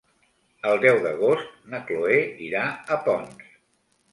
[0.69, 2.17] El deu d'agost na Cloè
[2.47, 2.65] irà
[2.97, 3.53] a Ponts.